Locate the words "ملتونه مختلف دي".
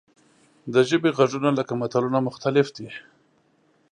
1.81-2.89